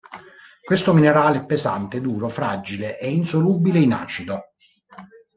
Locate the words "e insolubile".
2.99-3.77